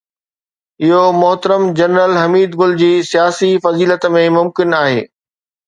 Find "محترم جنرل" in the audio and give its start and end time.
1.21-2.13